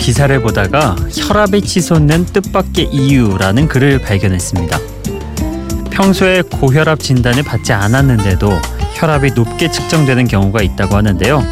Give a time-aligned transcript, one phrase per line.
[0.00, 4.78] 기사를 보다가 혈압이 치솟는 뜻밖의 이유라는 글을 발견했습니다.
[5.90, 8.50] 평소에 고혈압 진단을 받지 않았는데도
[8.94, 11.44] 혈압이 높게 측정되는 경우가 있다고 하는데요.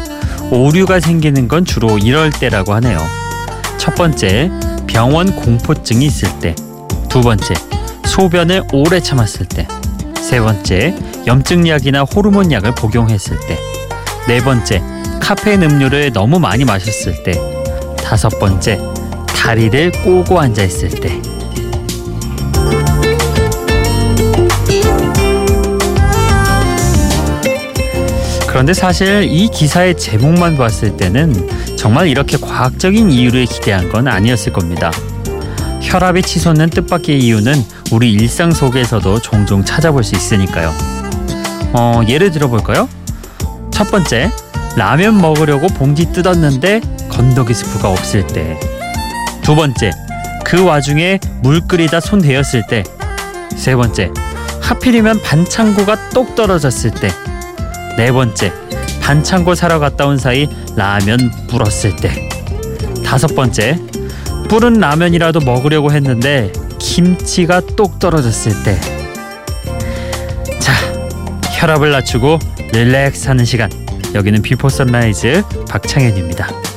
[0.51, 2.99] 오류가 생기는 건 주로 이럴 때라고 하네요.
[3.77, 4.49] 첫 번째,
[4.87, 6.55] 병원 공포증이 있을 때.
[7.07, 7.53] 두 번째,
[8.05, 9.67] 소변을 오래 참았을 때.
[10.15, 10.95] 세 번째,
[11.27, 13.59] 염증약이나 호르몬 약을 복용했을 때.
[14.27, 14.81] 네 번째,
[15.21, 17.58] 카페인 음료를 너무 많이 마셨을 때.
[18.03, 18.79] 다섯 번째,
[19.27, 21.21] 다리를 꼬고 앉아 있을 때.
[28.47, 34.91] 그런데 사실 이 기사의 제목만 봤을 때는 정말 이렇게 과학적인 이유를 기대한 건 아니었을 겁니다.
[35.81, 37.53] 혈압이 치솟는 뜻밖의 이유는
[37.91, 40.73] 우리 일상 속에서도 종종 찾아볼 수 있으니까요.
[41.73, 42.89] 어, 예를 들어볼까요?
[43.71, 44.29] 첫 번째,
[44.75, 46.81] 라면 먹으려고 봉지 뜯었는데
[47.19, 48.57] 건더기 스프가 없을 때.
[49.41, 49.91] 두 번째,
[50.45, 52.85] 그 와중에 물 끓이다 손 대었을 때.
[53.57, 54.09] 세 번째,
[54.61, 57.09] 하필이면 반창고가 똑 떨어졌을 때.
[57.97, 58.53] 네 번째,
[59.01, 62.29] 반창고 사러 갔다 온 사이 라면 불었을 때.
[63.03, 63.77] 다섯 번째,
[64.47, 68.79] 불은 라면이라도 먹으려고 했는데 김치가 똑 떨어졌을 때.
[70.61, 70.71] 자,
[71.59, 72.39] 혈압을 낮추고
[72.71, 73.69] 릴렉스 하는 시간.
[74.15, 76.68] 여기는 비포 선라이즈 박창현입니다.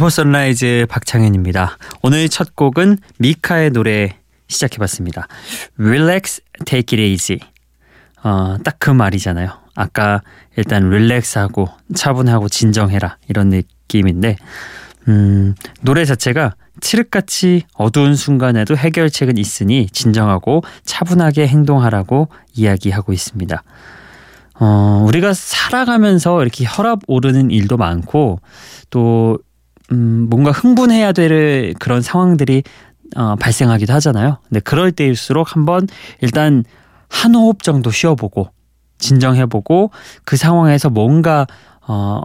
[0.00, 1.76] 비포 선라이즈 박창현입니다.
[2.00, 4.16] 오늘 첫 곡은 미카의 노래
[4.48, 5.28] 시작해봤습니다.
[5.78, 7.38] Relax, take it easy.
[8.22, 9.50] 어, 딱 그 말이잖아요.
[9.74, 10.22] 아까
[10.56, 14.36] 일단 relax하고 차분하고 진정해라 이런 느낌인데
[15.08, 23.62] 음, 노래 자체가 칠흑같이 어두운 순간에도 해결책은 있으니 진정하고 차분하게 행동하라고 이야기하고 있습니다.
[24.60, 28.40] 어, 우리가 살아가면서 이렇게 혈압 오르는 일도 많고
[28.88, 29.38] 또
[29.92, 32.62] 음, 뭔가 흥분해야 될 그런 상황들이
[33.16, 34.38] 어, 발생하기도 하잖아요.
[34.48, 35.88] 근데 그럴 때일수록 한번
[36.20, 36.64] 일단
[37.08, 38.50] 한 호흡 정도 쉬어보고
[38.98, 39.90] 진정해보고
[40.24, 41.46] 그 상황에서 뭔가
[41.86, 42.20] 어,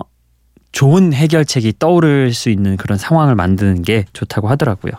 [0.71, 4.93] 좋은 해결책이 떠오를 수 있는 그런 상황을 만드는 게 좋다고 하더라고요.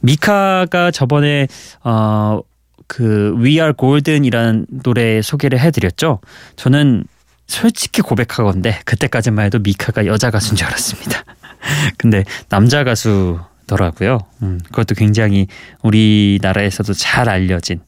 [0.00, 1.46] 미카가 저번에
[1.84, 2.40] 어,
[2.88, 6.20] 그 We Are Golden이라는 노래 소개를 해드렸죠.
[6.56, 7.04] 저는
[7.46, 11.22] 솔직히 고백하건데 그때까지만 해도 미카가 여자 가수인 줄 알았습니다.
[11.98, 14.18] 근데 남자 가수더라고요.
[14.42, 15.46] 음, 그것도 굉장히
[15.82, 17.80] 우리나라에서도 잘 알려진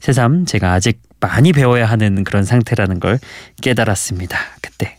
[0.00, 3.18] 새삼 제가 아직 많이 배워야 하는 그런 상태라는 걸
[3.60, 4.38] 깨달았습니다.
[4.62, 4.96] 그때.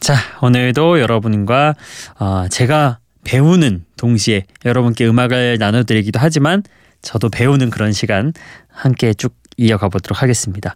[0.00, 1.74] 자, 오늘도 여러분과
[2.18, 6.62] 어, 제가 배우는 동시에 여러분께 음악을 나눠드리기도 하지만
[7.02, 8.32] 저도 배우는 그런 시간
[8.70, 10.74] 함께 쭉 이어가 보도록 하겠습니다.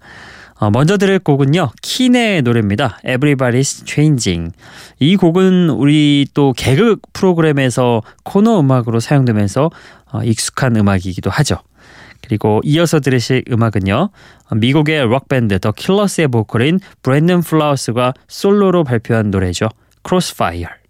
[0.65, 2.99] 어, 먼저 들을 곡은요 킨의 노래입니다.
[3.05, 4.53] Everybody's Changing.
[4.99, 9.71] 이 곡은 우리 또 개그 프로그램에서 코너 음악으로 사용되면서
[10.11, 11.59] 어, 익숙한 음악이기도 하죠.
[12.23, 14.09] 그리고 이어서 들으실 음악은요
[14.57, 19.69] 미국의 록 밴드 더 킬러스의 보컬인 브랜든 플라워스가 솔로로 발표한 노래죠.
[20.03, 20.84] Crossfire.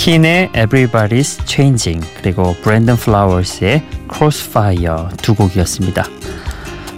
[0.00, 6.06] 킨의 Everybody's Changing 그리고 브랜든 플라워스의 Crossfire 두 곡이었습니다.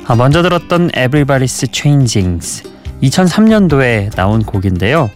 [0.07, 2.41] 아, 먼저 들었던 Everybody's Changing
[3.03, 5.11] 2003년도에 나온 곡인데요.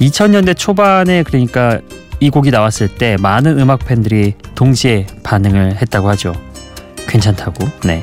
[0.00, 1.78] 2000년대 초반에 그러니까
[2.18, 6.34] 이 곡이 나왔을 때 많은 음악 팬들이 동시에 반응을 했다고 하죠.
[7.06, 7.68] 괜찮다고.
[7.84, 8.02] 네.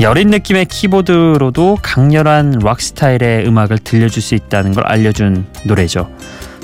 [0.00, 6.10] 여린 느낌의 키보드로도 강렬한 락 스타일의 음악을 들려줄 수 있다는 걸 알려준 노래죠.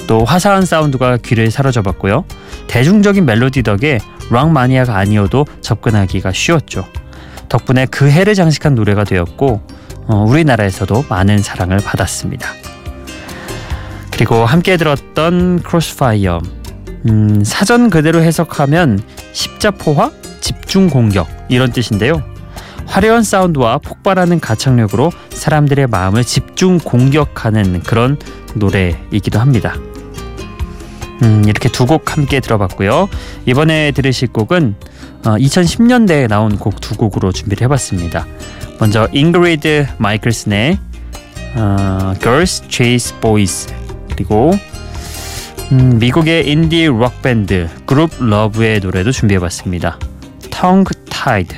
[0.08, 2.24] 또 화사한 사운드가 귀를 사로잡았고요.
[2.66, 4.00] 대중적인 멜로디 덕에
[4.30, 6.84] 락 마니아가 아니어도 접근하기가 쉬웠죠.
[7.48, 9.62] 덕분에 그 해를 장식한 노래가 되었고
[10.06, 12.48] 어, 우리나라에서도 많은 사랑을 받았습니다.
[14.10, 16.40] 그리고 함께 들었던 크로스파이어
[17.06, 19.00] 음, 사전 그대로 해석하면
[19.32, 20.10] 십자포화,
[20.40, 22.22] 집중 공격 이런 뜻인데요.
[22.86, 28.18] 화려한 사운드와 폭발하는 가창력으로 사람들의 마음을 집중 공격하는 그런
[28.54, 29.76] 노래이기도 합니다.
[31.22, 33.08] 음, 이렇게 두 곡 함께 들어봤고요.
[33.46, 34.74] 이번에 들으실 곡은
[35.24, 38.26] 어, 2010년대에 나온 곡 두 곡으로 준비를 해봤습니다.
[38.78, 40.78] 먼저 잉그리드 마이클슨의
[41.56, 43.72] 어, Girls Chase Boys
[44.10, 44.52] 그리고
[45.72, 49.98] 음, 미국의 인디 록 밴드 그룹 러브의 노래도 준비해봤습니다.
[50.50, 51.54] Tongue Tied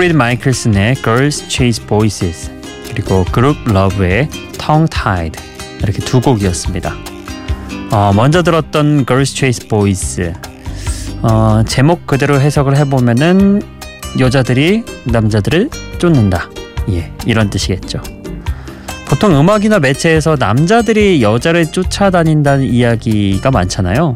[0.00, 2.50] 잉그리드 마이클슨의 Girls Chase Voices
[2.88, 5.38] 그리고 그룹 러브의 Tongue Tied
[5.82, 6.94] 이렇게 두 곡이었습니다.
[7.90, 10.32] 어, 먼저 들었던 Girls Chase Boys
[11.20, 13.60] 어, 제목 그대로 해석을 해보면은
[14.18, 15.68] 여자들이 남자들을
[15.98, 16.48] 쫓는다.
[16.92, 18.00] 예, 이런 뜻이겠죠.
[19.06, 24.14] 보통 음악이나 매체에서 남자들이 여자를 쫓아다닌다는 이야기가 많잖아요.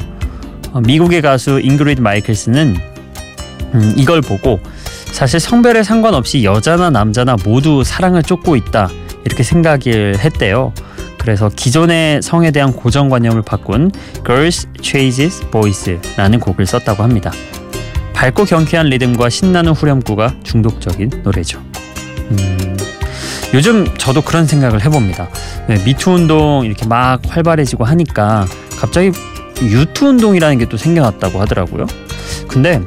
[0.72, 2.74] 어, 미국의 가수 잉그리드 마이클슨은
[3.74, 4.60] 음, 이걸 보고
[5.14, 8.90] 사실 성별에 상관없이 여자나 남자나 모두 사랑을 쫓고 있다
[9.24, 10.72] 이렇게 생각을 했대요.
[11.18, 13.92] 그래서 기존의 성에 대한 고정관념을 바꾼
[14.26, 17.30] Girls Chases Boys라는 곡을 썼다고 합니다.
[18.12, 21.62] 밝고 경쾌한 리듬과 신나는 후렴구가 중독적인 노래죠.
[22.32, 22.76] 음,
[23.54, 25.28] 요즘 저도 그런 생각을 해봅니다.
[25.68, 28.46] 네, 미투 운동 이렇게 막 활발해지고 하니까
[28.80, 29.12] 갑자기
[29.62, 31.86] 유투 운동이라는 게 또 생겨났다고 하더라고요.
[32.48, 32.82] 근데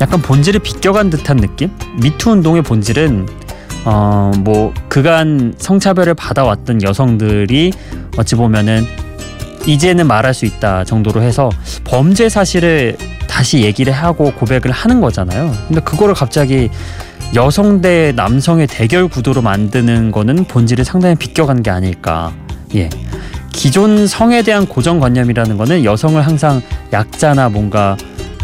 [0.00, 1.70] 약간 본질을 비껴간 듯한 느낌?
[2.00, 3.26] 미투 운동의 본질은
[3.84, 7.72] 어 뭐 그간 성차별을 받아왔던 여성들이
[8.16, 8.84] 어찌 보면은
[9.66, 11.50] 이제는 말할 수 있다 정도로 해서
[11.84, 12.96] 범죄 사실을
[13.28, 15.52] 다시 얘기를 하고 고백을 하는 거잖아요.
[15.66, 16.70] 근데 그거를 갑자기
[17.34, 22.32] 여성 대 남성의 대결 구도로 만드는 거는 본질을 상당히 비껴간 게 아닐까.
[22.74, 22.88] 예.
[23.52, 27.96] 기존 성에 대한 고정관념이라는 거는 여성을 항상 약자나 뭔가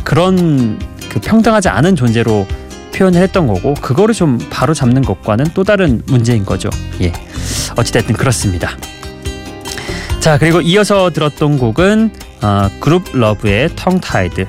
[0.02, 0.78] 그런
[1.14, 2.44] 그 평등하지 않은 존재로
[2.92, 6.70] 표현을 했던 거고 그거를 좀 바로 잡는 것과는 또 다른 문제인 거죠.
[7.00, 7.12] 예.
[7.76, 8.70] 어찌됐든 그렇습니다.
[10.18, 12.10] 자 그리고 이어서 들었던 곡은
[12.42, 14.46] 어, 그룹 러브의 Tongue Tied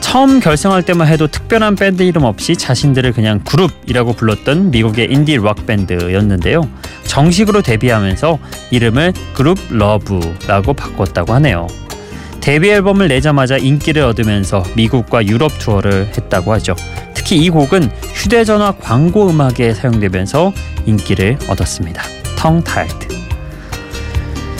[0.00, 5.66] 처음 결성할 때만 해도 특별한 밴드 이름 없이 자신들을 그냥 그룹이라고 불렀던 미국의 인디 록
[5.66, 6.68] 밴드였는데요.
[7.04, 8.38] 정식으로 데뷔하면서
[8.70, 11.66] 이름을 그룹 러브라고 바꿨다고 하네요.
[12.44, 16.76] 데뷔 앨범을 내자마자 인기를 얻으면서 미국과 유럽 투어를 했다고 하죠.
[17.14, 20.52] 특히 이 곡은 휴대전화 광고 음악에 사용되면서
[20.84, 22.02] 인기를 얻었습니다.
[22.36, 23.08] Tongue Tied.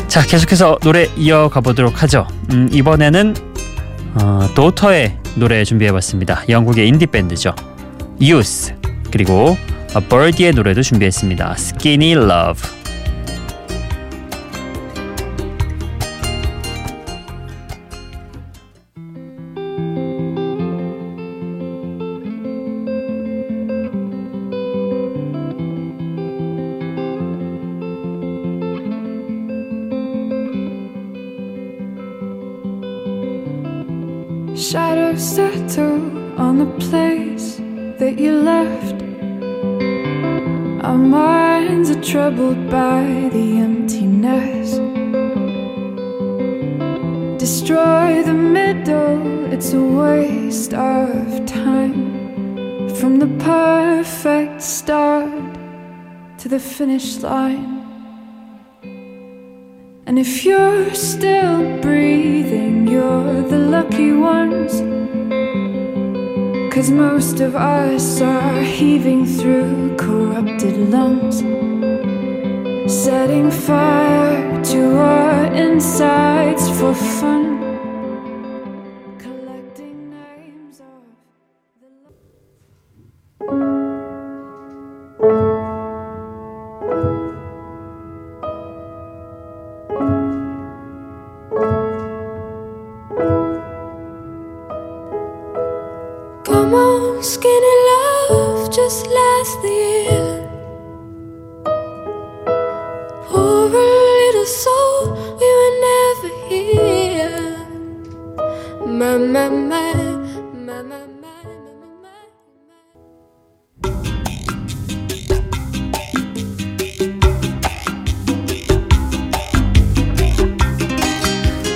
[0.08, 2.26] 자 계속해서 노래 이어가 보도록 하죠.
[2.52, 3.34] 음, 이번에는
[4.14, 6.44] 어, 도터의 노래 준비해봤습니다.
[6.48, 7.54] 영국의 인디 밴드죠.
[8.18, 8.72] Youth
[9.10, 9.58] 그리고
[10.08, 11.56] 버디의 노래도 준비했습니다.
[11.58, 12.83] Skinny Love.
[34.70, 37.56] Shadows settle on the place
[37.98, 39.02] that you left.
[40.82, 44.78] Our minds are troubled by the emptiness.
[47.38, 52.88] Destroy the middle, it's a waste of time.
[52.94, 55.58] From the perfect start
[56.38, 57.82] to the finish line.
[60.06, 62.93] And if you're still breathing,
[66.74, 71.38] Cause most of us are heaving through corrupted lungs,
[72.92, 77.43] setting fire to our insides for fun.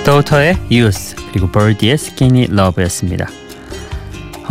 [0.09, 3.27] 더우터의 유스 그리고 벌디의 스키니 러브였습니다.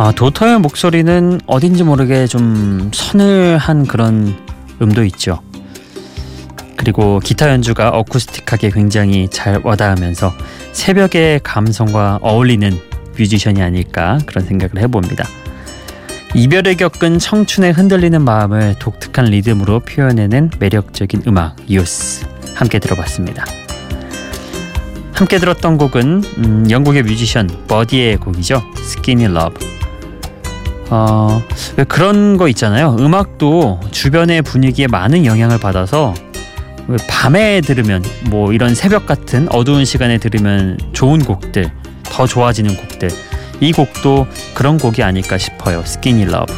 [0.01, 4.33] 아, 도터의 목소리는 어딘지 모르게 좀 서늘한 그런
[4.81, 5.41] 음도 있죠.
[6.77, 10.31] 그리고 기타 연주가 어쿠스틱하게 굉장히 잘 와닿으면서
[10.71, 12.79] 새벽의 감성과 어울리는
[13.17, 15.27] 뮤지션이 아닐까 그런 생각을 해봅니다.
[16.33, 22.25] 이별을 겪은 청춘의 흔들리는 마음을 독특한 리듬으로 표현해낸 매력적인 음악 유스
[22.55, 23.43] 함께 들어봤습니다.
[25.11, 28.63] 함께 들었던 곡은 음, 영국의 뮤지션 버디의 곡이죠.
[28.77, 29.79] Skinny Love.
[30.89, 31.41] 어,
[31.77, 32.95] 왜 그런 거 있잖아요.
[32.99, 36.13] 음악도 주변의 분위기에 많은 영향을 받아서
[36.87, 41.71] 왜 밤에 들으면 뭐 이런 새벽 같은 어두운 시간에 들으면 좋은 곡들,
[42.03, 43.09] 더 좋아지는 곡들.
[43.61, 45.81] 이 곡도 그런 곡이 아닐까 싶어요.
[45.85, 46.55] Skinny Love.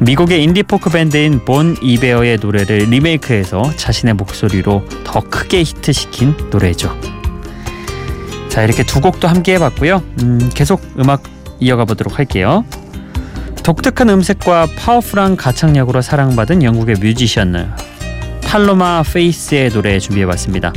[0.00, 6.96] 미국의 인디 포크 밴드인 본 이베어의 노래를 리메이크해서 자신의 목소리로 더 크게 히트시킨 노래죠.
[8.48, 10.02] 자 이렇게 두 곡도 함께 해봤고요.
[10.22, 11.22] 음, 계속 음악
[11.60, 12.64] 이어가 보도록 할게요.
[13.68, 17.70] 독특한 음색과 파워풀한 가창력으로 사랑받은 영국의 뮤지션
[18.42, 20.72] 팔로마 페이스의 노래 준비해봤습니다.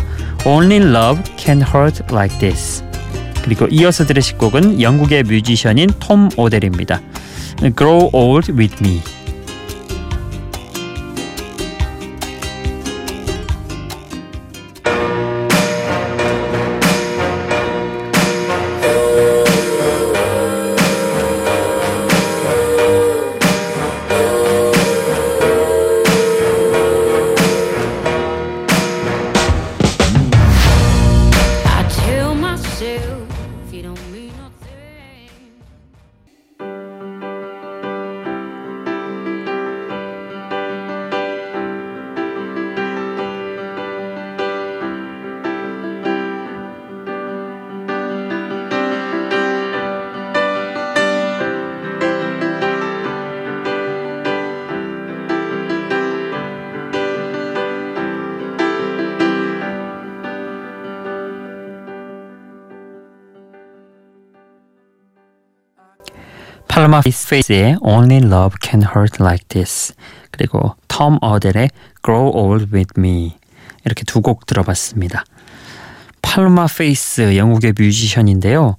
[0.46, 2.84] Only Love Can Hurt Like This.
[3.46, 7.00] 그리고 이어서 들으실 곡은 영국의 뮤지션인 톰 오델입니다.
[7.78, 9.21] Grow Old With Me.
[66.82, 69.94] 팔로마 페이스의 Only Love Can Hurt Like This
[70.32, 71.70] 그리고 톰 오델의
[72.04, 73.36] Grow Old With Me
[73.86, 75.24] 이렇게 두 곡 들어봤습니다.
[76.24, 78.78] 팔로마 페이스 영국의 뮤지션인데요.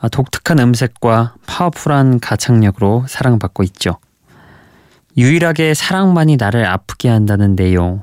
[0.00, 3.98] 아, 독특한 음색과 파워풀한 가창력으로 사랑받고 있죠.
[5.18, 8.02] 유일하게 사랑만이 나를 아프게 한다는 내용.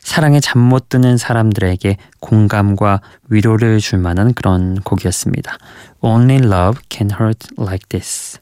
[0.00, 5.56] 사랑에 잠 못 드는 사람들에게 공감과 위로를 줄 만한 그런 곡이었습니다.
[6.02, 8.38] Only Love Can Hurt Like This.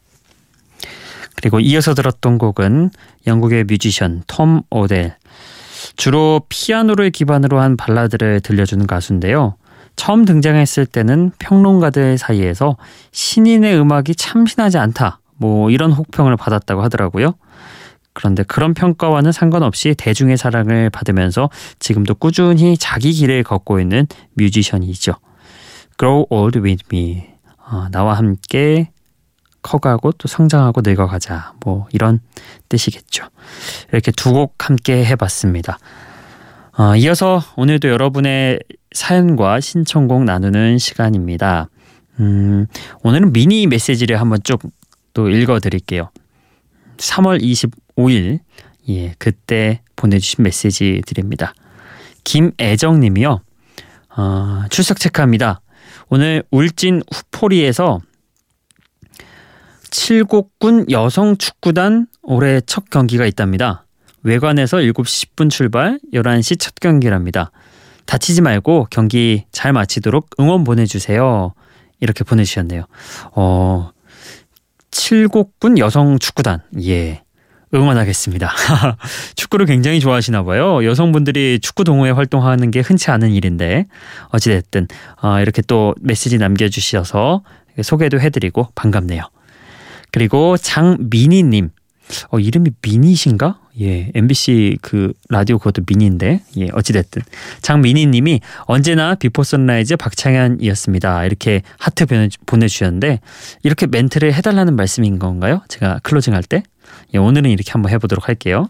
[1.37, 2.91] 그리고 이어서 들었던 곡은
[3.27, 5.17] 영국의 뮤지션 톰 오델.
[5.97, 9.57] 주로 피아노를 기반으로 한 발라드를 들려주는 가수인데요.
[9.97, 12.77] 처음 등장했을 때는 평론가들 사이에서
[13.13, 15.21] 신인의 음악이 참신하지 않다.
[15.37, 17.35] 뭐 이런 혹평을 받았다고 하더라고요.
[18.13, 21.51] 그런데 그런 평가와는 상관없이 대중의 사랑을 받으면서
[21.81, 25.15] 지금도 꾸준히 자기 길을 걷고 있는 뮤지션이죠.
[25.99, 27.27] Grow Old With Me.
[27.59, 28.91] 어, 나와 함께
[29.65, 31.55] 커가고 또 성장하고 늙어가자.
[31.65, 32.21] 뭐 이런
[32.69, 33.25] 뜻이겠죠.
[33.93, 35.79] 이렇게 두 곡 함께 해봤습니다.
[36.79, 38.61] 어, 이어서 오늘도 여러분의
[38.93, 41.69] 사연과 신청곡 나누는 시간입니다.
[42.21, 42.67] 음,
[43.03, 44.61] 오늘은 미니 메시지를 한번 쭉
[45.15, 46.11] 또 읽어드릴게요.
[46.99, 48.41] 3월 25일
[48.89, 51.55] 예 그때 보내주신 메시지 드립니다.
[52.25, 53.41] 김애정님이요.
[54.17, 55.61] 어, 출석 체크합니다.
[56.09, 58.01] 오늘 울진 후포리에서
[59.95, 63.87] 칠곡군 여성 축구단 올해 첫 경기가 있답니다.
[64.25, 67.53] 외관에서 7시 10분 출발, 11시 첫 경기랍니다.
[68.05, 71.55] 다치지 말고 경기 잘 마치도록 응원 보내주세요.
[72.01, 72.87] 이렇게 보내주셨네요.
[73.37, 73.93] 어,
[74.91, 76.63] 칠곡군 여성 축구단.
[76.83, 77.23] 예.
[77.73, 78.53] 응원하겠습니다.
[79.37, 80.85] 축구를 굉장히 좋아하시나 봐요.
[80.85, 83.87] 여성분들이 축구 동호회 활동하는 게 흔치 않은 일인데
[84.31, 84.89] 어찌됐든
[85.23, 87.45] 어, 이렇게 또 메시지 남겨주셔서
[87.81, 89.29] 소개도 해드리고 반갑네요.
[90.19, 91.71] 그리고 장민희님,
[92.31, 93.59] 어, 이름이 미니신가?
[93.81, 97.21] 예, MBC 그 라디오 그것도 미니인데, 예, 어찌됐든.
[97.63, 101.25] 장민희님이 언제나 비포 선라이즈 박창현이었습니다.
[101.25, 103.19] 이렇게 하트 보내- 보내주셨는데,
[103.65, 105.63] 이렇게 멘트를 해달라는 말씀인 건가요?
[105.67, 106.63] 제가 closing 할 때?
[107.13, 108.69] 예, 오늘은 이렇게 한번 해보도록 할게요.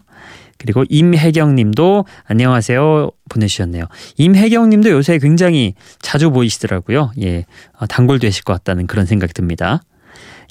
[0.57, 3.85] 그리고 임혜경님도 안녕하세요 보내주셨네요.
[4.17, 7.11] 임혜경님도 요새 굉장히 자주 보이시더라고요.
[7.21, 7.45] 예,
[7.77, 9.83] 어, 단골 되실 것 같다는 그런 생각이 듭니다.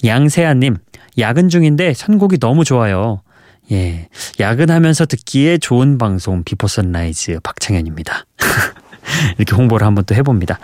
[0.03, 0.75] 양세아님
[1.17, 3.21] 야근 중인데 선곡이 너무 좋아요.
[3.71, 4.07] 예,
[4.39, 8.25] 야근하면서 듣기에 좋은 방송 Before Sunrise 박창현입니다.
[9.37, 10.59] 이렇게 홍보를 한번 또 해봅니다.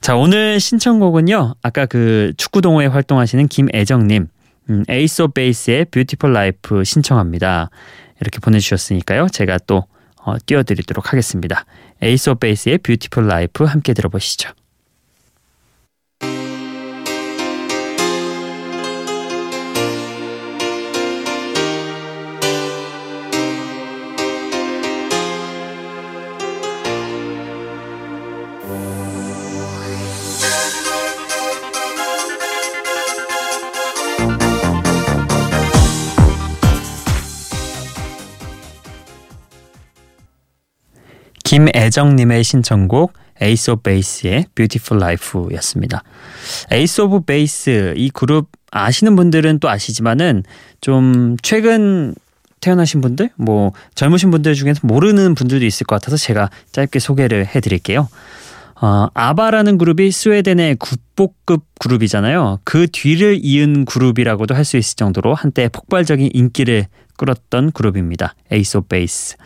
[0.00, 4.28] 자 오늘 신청곡은요 아까 그 축구 동호회 활동하시는 김애정님
[4.70, 7.70] 음, Ace of Base의 Beautiful Life 신청합니다.
[8.20, 9.84] 이렇게 보내주셨으니까요 제가 또
[10.22, 11.64] 어, 띄워드리도록 하겠습니다.
[12.02, 14.50] Ace of Base의 Beautiful Life 함께 들어보시죠.
[41.56, 46.02] 김애정님의 신청곡 Ace of Base의 Beautiful Life였습니다.
[46.70, 50.42] Ace of Base 이 그룹 아시는 분들은 또 아시지만은
[50.82, 52.14] 좀 최근
[52.60, 58.06] 태어나신 분들 뭐 젊으신 분들 중에서 모르는 분들도 있을 것 같아서 제가 짧게 소개를 해드릴게요.
[58.78, 62.60] 어, 아바라는 그룹이 스웨덴의 국보급 그룹이잖아요.
[62.64, 66.84] 그 뒤를 이은 그룹이라고도 할 수 있을 정도로 한때 폭발적인 인기를
[67.16, 68.34] 끌었던 그룹입니다.
[68.52, 69.36] of Base.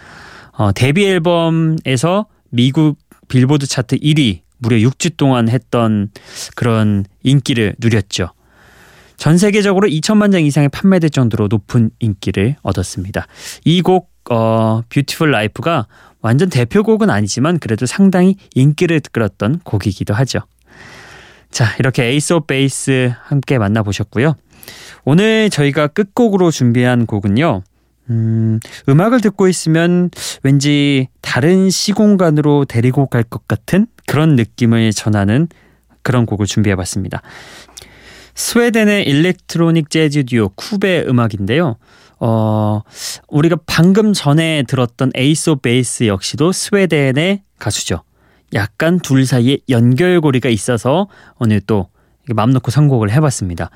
[0.53, 6.11] 어, 데뷔 앨범에서 미국 빌보드 차트 1위 무려 6주 동안 했던
[6.57, 8.33] 그런 인기를 누렸죠.
[9.17, 13.27] 전 세계적으로 2천만 장 이상이 판매될 정도로 높은 인기를 얻었습니다.
[13.65, 15.87] 이 곡 어, Beautiful Life가
[16.21, 20.41] 완전 대표곡은 아니지만 그래도 상당히 인기를 끌었던 곡이기도 하죠.
[21.51, 24.35] 자, 이렇게 Ace of Base 함께 만나보셨고요.
[25.05, 27.63] 오늘 저희가 끝곡으로 준비한 곡은요.
[28.11, 30.11] 음, 음악을 듣고 있으면
[30.42, 35.49] 왠지 다른 시공간으로 데리고 갈 것 같은 그런 느낌을 전하는
[36.03, 37.23] 그런 곡을 준비해 봤습니다.
[38.35, 41.77] 스웨덴의 electronic 재즈 듀오 Koop의 음악인데요.
[42.18, 42.83] 어,
[43.29, 48.03] 우리가 방금 전에 들었던 of Base 역시도 스웨덴의 가수죠.
[48.55, 51.88] 약간 둘 사이에 연결고리가 있어서 오늘 또
[52.29, 53.70] 마음 놓고 선곡을 해봤습니다.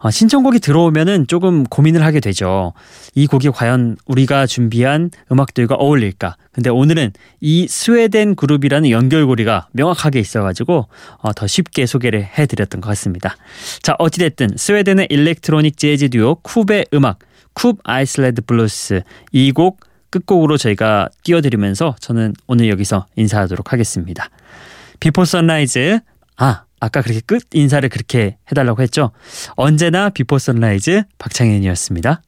[0.00, 2.72] 어, 신청곡이 들어오면은 조금 고민을 하게 되죠.
[3.14, 6.36] 이 곡이 과연 우리가 준비한 음악들과 어울릴까?
[6.52, 10.86] 근데 오늘은 이 스웨덴 그룹이라는 연결고리가 명확하게 있어가지고
[11.18, 13.36] 어, 더 쉽게 소개를 해드렸던 것 같습니다.
[13.82, 17.18] 자, 어찌됐든 스웨덴의 electronic 재즈 듀오 Koop의 음악,
[17.54, 19.80] Koop Island Blues 이 곡
[20.10, 24.30] 끝곡으로 저희가 띄워드리면서 저는 오늘 여기서 인사하도록 하겠습니다.
[25.00, 26.00] Before Sunrise
[26.36, 29.10] 아 아까 그렇게 끝 인사를 그렇게 해달라고 했죠.
[29.56, 32.22] 언제나 Before Sunrise 박창현이었습니다.